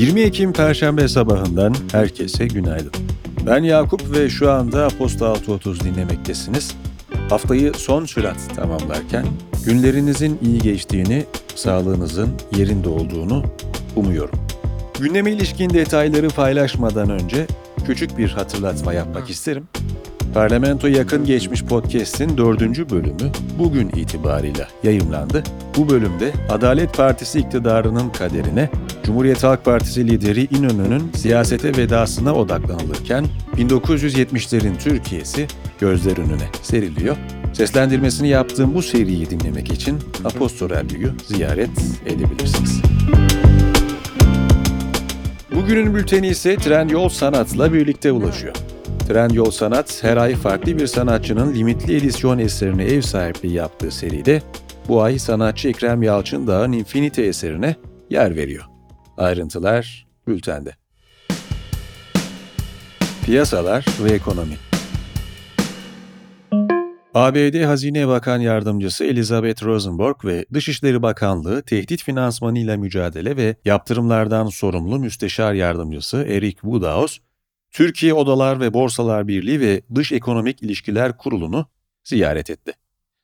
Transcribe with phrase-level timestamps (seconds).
[0.00, 2.92] 20 Ekim Perşembe sabahından herkese günaydın.
[3.46, 6.74] Ben Yakup ve şu anda Aposta 6.30 dinlemektesiniz.
[7.30, 9.26] Haftayı son sürat tamamlarken
[9.66, 11.24] günlerinizin iyi geçtiğini,
[11.54, 13.44] sağlığınızın yerinde olduğunu
[13.96, 14.38] umuyorum.
[15.00, 17.46] Gündeme ilişkin detayları paylaşmadan önce
[17.86, 19.68] küçük bir hatırlatma yapmak isterim.
[20.34, 25.42] Parlamento Yakın Geçmiş Podcast'in dördüncü bölümü bugün itibarıyla yayımlandı.
[25.76, 28.70] Bu bölümde Adalet Partisi iktidarının kaderine
[29.04, 35.46] Cumhuriyet Halk Partisi lideri İnönü'nün siyasete vedasına odaklanılırken 1970'lerin Türkiye'si
[35.80, 37.16] gözler önüne seriliyor.
[37.52, 41.70] Seslendirmesini yaptığım bu seriyi dinlemek için Apostol Radyo'yu ziyaret
[42.06, 42.80] edebilirsiniz.
[45.54, 48.54] Bugünün bülteni ise Trendyol Sanat'la birlikte ulaşıyor.
[49.10, 54.42] Trendyol Sanat her ay farklı bir sanatçının limitli edisyon eserine ev sahipliği yaptığı seride
[54.88, 57.76] bu ay sanatçı Ekrem Yalçındağ'ın Infinity eserine
[58.10, 58.64] yer veriyor.
[59.16, 60.74] Ayrıntılar bültende.
[63.24, 64.56] Piyasalar ve ekonomi
[67.14, 74.98] ABD Hazine Bakan Yardımcısı Elizabeth Rosenberg ve Dışişleri Bakanlığı Tehdit Finansmanıyla Mücadele ve Yaptırımlardan Sorumlu
[74.98, 77.20] Müsteşar Yardımcısı Eric Woodhouse,
[77.70, 81.66] Türkiye Odalar ve Borsalar Birliği ve Dış Ekonomik İlişkiler Kurulu'nu
[82.04, 82.72] ziyaret etti.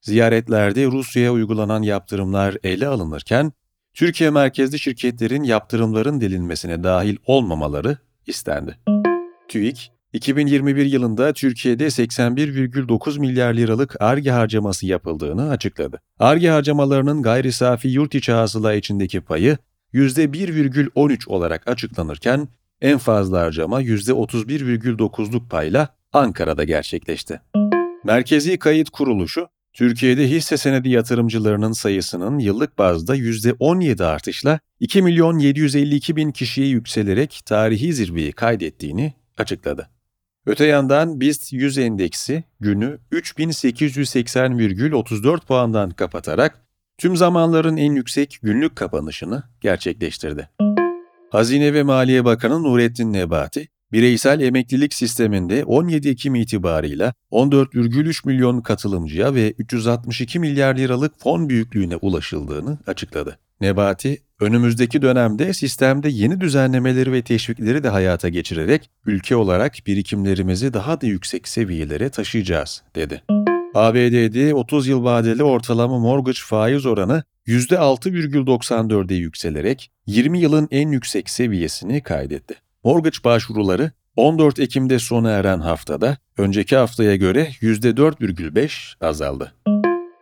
[0.01, 3.53] Ziyaretlerde Rusya'ya uygulanan yaptırımlar ele alınırken,
[3.95, 8.79] Türkiye merkezli şirketlerin yaptırımların delinmesine dahil olmamaları istendi.
[9.49, 16.01] TÜİK, 2021 yılında Türkiye'de 81,9 milyar liralık ARGE harcaması yapıldığını açıkladı.
[16.19, 19.59] ARGE harcamalarının gayri safi yurt içi hasıla içindeki payı
[19.95, 22.49] %1,13 olarak açıklanırken
[22.81, 27.41] en fazla harcama %31,9'luk payla Ankara'da gerçekleşti.
[28.05, 36.17] Merkezi Kayıt Kuruluşu, Türkiye'de hisse senedi yatırımcılarının sayısının yıllık bazda %17 artışla 2 milyon 752
[36.17, 39.91] bin kişiye yükselerek tarihi zirveyi kaydettiğini açıkladı.
[40.47, 46.67] Öte yandan BIST 100 endeksi günü 3880,34 puandan kapatarak
[46.99, 50.49] tüm zamanların en yüksek günlük kapanışını gerçekleştirdi.
[51.37, 59.35] Hazine ve Maliye Bakanı Nurettin Nebati, bireysel emeklilik sisteminde 17 Ekim itibarıyla 14,3 milyon katılımcıya
[59.35, 63.39] ve 362 milyar liralık fon büyüklüğüne ulaşıldığını açıkladı.
[63.61, 71.01] Nebati, önümüzdeki dönemde sistemde yeni düzenlemeleri ve teşvikleri de hayata geçirerek ülke olarak birikimlerimizi daha
[71.01, 73.23] da yüksek seviyelere taşıyacağız, dedi.
[73.75, 82.03] ABD'de 30 yıl vadeli ortalama mortgage faiz oranı %6,94'e yükselerek 20 yılın en yüksek seviyesini
[82.03, 82.55] kaydetti.
[82.85, 89.53] Mortgage başvuruları 14 Ekim'de sona eren haftada önceki haftaya göre %4,5 azaldı.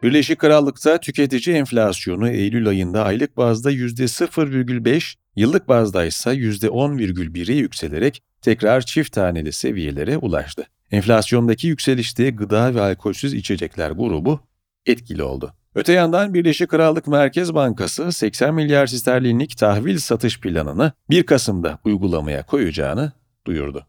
[0.02, 8.80] Birleşik Krallık'ta tüketici enflasyonu Eylül ayında aylık bazda %0,5, yıllık bazda ise %10,1'e yükselerek tekrar
[8.80, 10.66] çift taneli seviyelere ulaştı.
[10.90, 14.40] Enflasyondaki yükselişte gıda ve alkolsüz içecekler grubu
[14.86, 15.54] etkili oldu.
[15.74, 22.46] Öte yandan Birleşik Krallık Merkez Bankası 80 milyar sterlinlik tahvil satış planını 1 Kasım'da uygulamaya
[22.46, 23.12] koyacağını
[23.46, 23.86] duyurdu.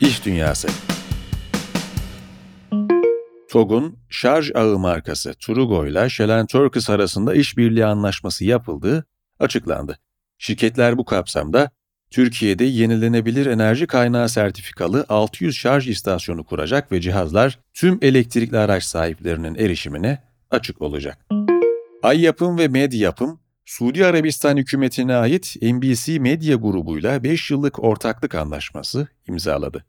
[0.00, 0.68] İş Dünyası
[3.50, 9.04] TOG'un şarj ağı markası Trugo ile Shell Turkis arasında işbirliği anlaşması yapıldığı
[9.38, 9.98] açıklandı.
[10.38, 11.70] Şirketler bu kapsamda
[12.14, 19.54] Türkiye'de yenilenebilir enerji kaynağı sertifikalı 600 şarj istasyonu kuracak ve cihazlar tüm elektrikli araç sahiplerinin
[19.54, 20.18] erişimine
[20.50, 21.26] açık olacak.
[22.02, 28.34] Ay Yapım ve Med Yapım, Suudi Arabistan hükümetine ait NBC Medya grubuyla 5 yıllık ortaklık
[28.34, 29.84] anlaşması imzaladı.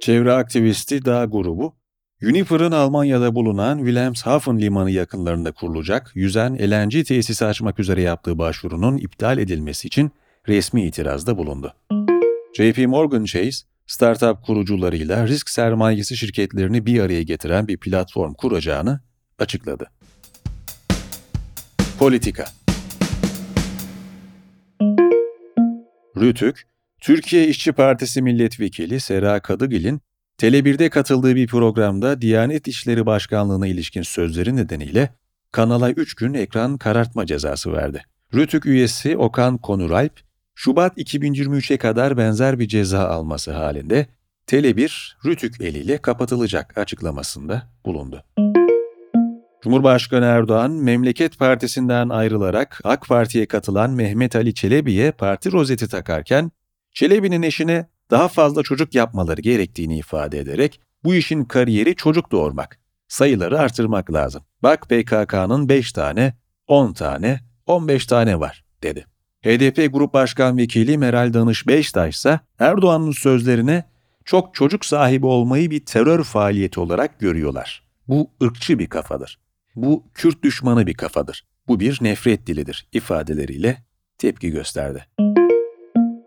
[0.00, 1.74] Çevre aktivisti Dağ grubu,
[2.22, 9.38] Uniper'ın Almanya'da bulunan Wilhelmshaven limanı yakınlarında kurulacak yüzen LNG tesisi açmak üzere yaptığı başvurunun iptal
[9.38, 10.12] edilmesi için
[10.48, 11.74] resmi itirazda bulundu.
[12.54, 19.00] JP Morgan Chase, startup kurucularıyla risk sermayesi şirketlerini bir araya getiren bir platform kuracağını
[19.38, 19.90] açıkladı.
[21.98, 22.44] Politika
[26.16, 26.66] Rütük,
[27.00, 30.00] Türkiye İşçi Partisi Milletvekili Sera Kadıgil'in
[30.38, 35.14] Tele1'de katıldığı bir programda Diyanet İşleri Başkanlığı'na ilişkin sözleri nedeniyle
[35.52, 38.04] kanala 3 gün ekran karartma cezası verdi.
[38.34, 40.20] Rütük üyesi Okan Konuralp,
[40.54, 44.06] Şubat 2023'e kadar benzer bir ceza alması halinde
[44.46, 48.24] Tele1 Rütük eliyle kapatılacak açıklamasında bulundu.
[49.62, 56.50] Cumhurbaşkanı Erdoğan, Memleket Partisi'nden ayrılarak AK Parti'ye katılan Mehmet Ali Çelebi'ye parti rozeti takarken,
[56.94, 62.78] Çelebi'nin eşine daha fazla çocuk yapmaları gerektiğini ifade ederek, bu işin kariyeri çocuk doğurmak,
[63.08, 64.42] sayıları artırmak lazım.
[64.62, 66.34] Bak PKK'nın 5 tane,
[66.66, 69.11] 10 tane, 15 tane var, dedi.
[69.42, 73.84] HDP Grup Başkan Vekili Meral Danış Beştaş ise Erdoğan'ın sözlerine
[74.24, 77.82] çok çocuk sahibi olmayı bir terör faaliyeti olarak görüyorlar.
[78.08, 79.38] Bu ırkçı bir kafadır.
[79.76, 81.44] Bu Kürt düşmanı bir kafadır.
[81.68, 83.84] Bu bir nefret dilidir ifadeleriyle
[84.18, 85.06] tepki gösterdi.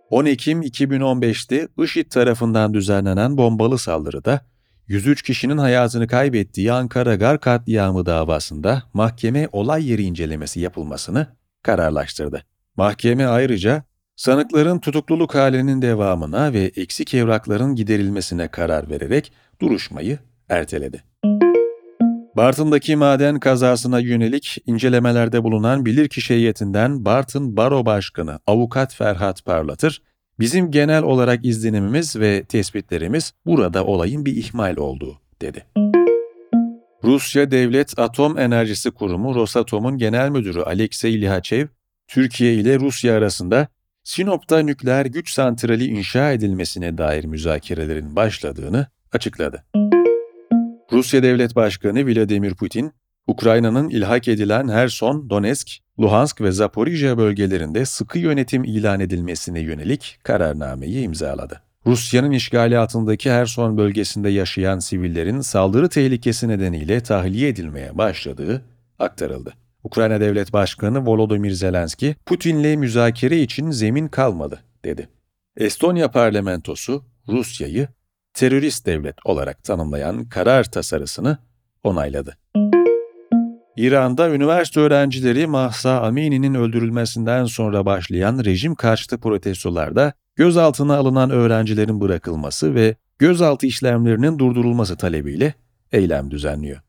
[0.09, 4.41] 10 Ekim 2015'te IŞİD tarafından düzenlenen bombalı saldırıda
[4.87, 11.27] 103 kişinin hayatını kaybettiği Ankara Gar katliamı davasında mahkeme olay yeri incelemesi yapılmasını
[11.63, 12.45] kararlaştırdı.
[12.77, 13.83] Mahkeme ayrıca
[14.15, 19.31] sanıkların tutukluluk halinin devamına ve eksik evrakların giderilmesine karar vererek
[19.61, 20.19] duruşmayı
[20.49, 21.03] erteledi.
[22.37, 30.01] Bartın'daki maden kazasına yönelik incelemelerde bulunan bilirkişi heyetinden Bartın Baro Başkanı Avukat Ferhat Parlatır,
[30.39, 35.65] bizim genel olarak izlenimimiz ve tespitlerimiz burada olayın bir ihmal olduğu, dedi.
[37.03, 41.67] Rusya Devlet Atom Enerjisi Kurumu Rosatom'un genel müdürü Alexey Lihachev,
[42.07, 43.67] Türkiye ile Rusya arasında
[44.03, 49.65] Sinop'ta nükleer güç santrali inşa edilmesine dair müzakerelerin başladığını açıkladı.
[50.91, 52.91] Rusya Devlet Başkanı Vladimir Putin,
[53.27, 55.69] Ukrayna'nın ilhak edilen Herson, Donetsk,
[55.99, 61.61] Luhansk ve Zaporijya bölgelerinde sıkı yönetim ilan edilmesine yönelik kararnameyi imzaladı.
[61.85, 68.61] Rusya'nın işgali altındaki Herson bölgesinde yaşayan sivillerin saldırı tehlikesi nedeniyle tahliye edilmeye başladığı
[68.99, 69.53] aktarıldı.
[69.85, 75.09] Ukrayna Devlet Başkanı Volodymyr Zelenski, Putin'le müzakere için zemin kalmadı, dedi.
[75.57, 77.87] Estonya parlamentosu Rusya'yı
[78.33, 81.37] terörist devlet olarak tanımlayan karar tasarısını
[81.83, 82.37] onayladı.
[83.77, 92.75] İran'da üniversite öğrencileri Mahsa Amini'nin öldürülmesinden sonra başlayan rejim karşıtı protestolarda gözaltına alınan öğrencilerin bırakılması
[92.75, 95.53] ve gözaltı işlemlerinin durdurulması talebiyle
[95.91, 96.81] eylem düzenliyor.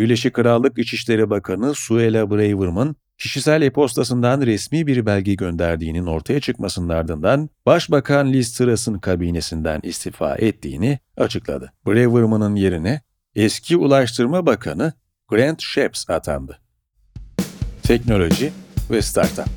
[0.00, 7.50] Birleşik Krallık İçişleri Bakanı Suella Braverman, kişisel e-postasından resmi bir belge gönderdiğinin ortaya çıkmasının ardından
[7.66, 11.72] Başbakan Liz Truss'ın kabinesinden istifa ettiğini açıkladı.
[11.86, 13.00] Braverman'ın yerine
[13.34, 14.92] eski Ulaştırma Bakanı
[15.28, 16.58] Grant Shapps atandı.
[17.82, 18.52] Teknoloji
[18.90, 19.48] ve Startup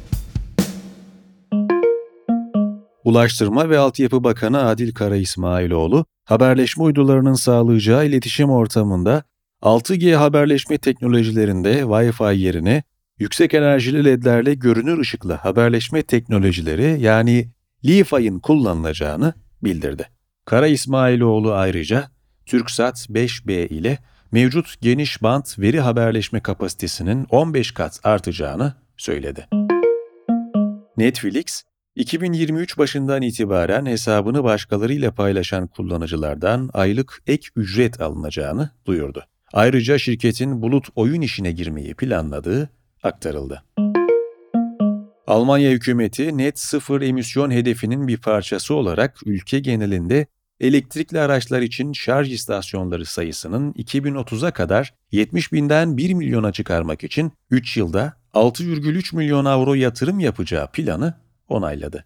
[3.03, 9.23] Ulaştırma ve Altyapı Bakanı Adil Kara İsmailoğlu, haberleşme uydularının sağlayacağı iletişim ortamında
[9.63, 12.83] 6G haberleşme teknolojilerinde Wi-Fi yerine
[13.19, 17.49] yüksek enerjili ledlerle görünür ışıklı haberleşme teknolojileri yani
[17.85, 19.33] Li-Fi'nin kullanılacağını
[19.63, 20.09] bildirdi.
[20.45, 22.09] Kara İsmailoğlu ayrıca
[22.45, 23.97] TürkSat 5B ile
[24.31, 29.47] mevcut geniş bant veri haberleşme kapasitesinin 15 kat artacağını söyledi.
[30.97, 31.63] Netflix,
[31.95, 39.25] 2023 başından itibaren hesabını başkalarıyla paylaşan kullanıcılardan aylık ek ücret alınacağını duyurdu.
[39.53, 42.69] Ayrıca şirketin bulut oyun işine girmeyi planladığı
[43.03, 43.63] aktarıldı.
[45.27, 50.27] Almanya hükümeti net sıfır emisyon hedefinin bir parçası olarak ülke genelinde
[50.59, 57.77] elektrikli araçlar için şarj istasyonları sayısının 2030'a kadar 70 binden 1 milyona çıkarmak için 3
[57.77, 61.13] yılda 6,3 milyon avro yatırım yapacağı planı
[61.47, 62.05] onayladı.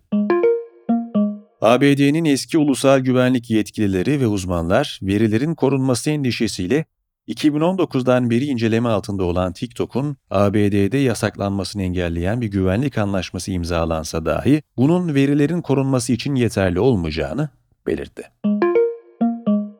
[1.62, 6.86] ABD'nin eski ulusal güvenlik yetkilileri ve uzmanlar verilerin korunması endişesiyle
[7.28, 15.16] 2019'dan beri inceleme altında olan TikTok'un ABD'de yasaklanmasını engelleyen bir güvenlik anlaşması imzalansa dahi bunun
[15.16, 17.50] verilerin korunması için yeterli olmayacağını
[17.88, 18.24] belirtti.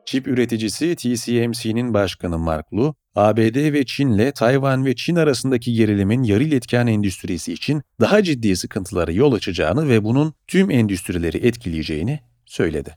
[0.06, 6.44] Çip üreticisi TSMC'nin başkanı Mark Lu, ABD ve Çin'le Tayvan ve Çin arasındaki gerilimin yarı
[6.44, 12.96] iletken endüstrisi için daha ciddi sıkıntılara yol açacağını ve bunun tüm endüstrileri etkileyeceğini söyledi.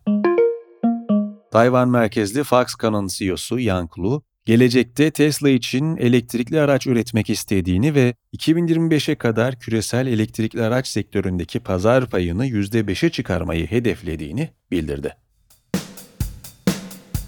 [1.51, 9.15] Tayvan merkezli Foxconn'un CEO'su Yang Lu, gelecekte Tesla için elektrikli araç üretmek istediğini ve 2025'e
[9.15, 15.15] kadar küresel elektrikli araç sektöründeki pazar payını %5'e çıkarmayı hedeflediğini bildirdi.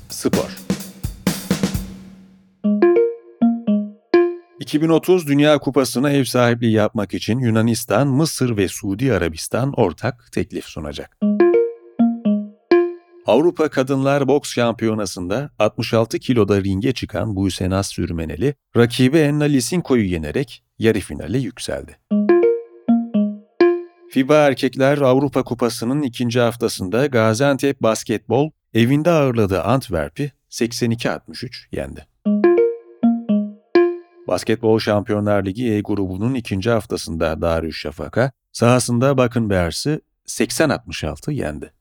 [0.10, 0.58] Spor
[4.60, 11.18] 2030 Dünya Kupası'na ev sahipliği yapmak için Yunanistan, Mısır ve Suudi Arabistan ortak teklif sunacak.
[13.33, 20.99] Avrupa Kadınlar Boks Şampiyonası'nda 66 kiloda ringe çıkan Buysenas Sürmeneli, rakibi Enna Lisinko'yu yenerek yarı
[20.99, 21.97] finale yükseldi.
[24.09, 32.07] FIBA Erkekler Avrupa Kupası'nın ikinci haftasında Gaziantep Basketbol evinde ağırladığı Antwerp'i 82-63 yendi.
[34.27, 41.73] Basketbol Şampiyonlar Ligi E grubunun ikinci haftasında Darüşşafaka sahasında Bakın Bears'ı 80-66 yendi.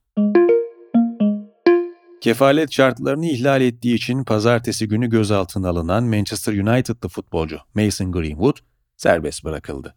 [2.23, 8.57] Kefalet şartlarını ihlal ettiği için pazartesi günü gözaltına alınan Manchester United'lı futbolcu Mason Greenwood
[8.97, 9.95] serbest bırakıldı.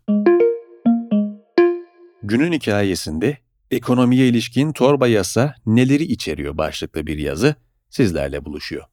[2.24, 3.38] Günün hikayesinde
[3.72, 7.56] ekonomiye ilişkin torba yasa neleri içeriyor başlıklı bir yazı
[7.90, 8.84] sizlerle buluşuyor.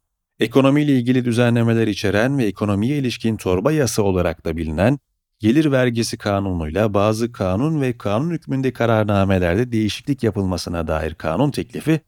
[0.41, 4.99] Ekonomiyle ilgili düzenlemeler içeren ve ekonomiye ilişkin torba yasa olarak da bilinen
[5.39, 12.01] gelir vergisi kanunuyla bazı kanun ve kanun hükmünde kararnamelerde değişiklik yapılmasına dair kanun teklifi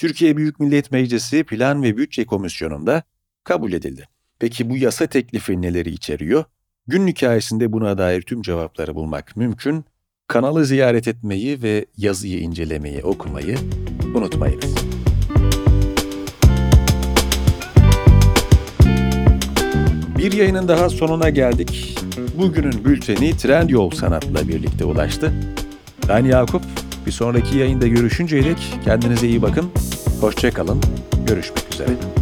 [0.00, 3.02] Türkiye Büyük Millet Meclisi Plan ve Bütçe Komisyonu'nda
[3.44, 4.08] kabul edildi.
[4.38, 6.44] Peki bu yasa teklifi neleri içeriyor?
[6.86, 9.84] Gün hikayesinde buna dair tüm cevapları bulmak mümkün.
[10.26, 13.56] Kanalı ziyaret etmeyi ve yazıyı incelemeyi, okumayı
[14.14, 14.74] unutmayınız.
[20.18, 21.98] Bir yayının daha sonuna geldik.
[22.38, 25.32] Bugünün bülteni Trendyol Sanat'la birlikte ulaştı.
[26.08, 26.79] Ben Yakup.
[27.06, 29.70] Bir sonraki yayında görüşünceye dek kendinize iyi bakın.
[30.20, 30.80] Hoşçakalın.
[31.26, 32.19] Görüşmek üzere.